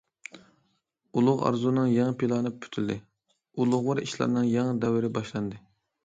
[1.19, 2.95] ئۇلۇغ ئارزۇنىڭ يېڭى پىلانى پۈتۈلدى،
[3.59, 5.61] ئۇلۇغۋار ئىشلارنىڭ يېڭى دەۋرى باشلاندى.